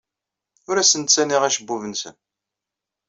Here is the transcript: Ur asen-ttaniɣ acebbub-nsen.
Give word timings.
Ur 0.69 0.75
asen-ttaniɣ 0.77 1.41
acebbub-nsen. 1.43 2.15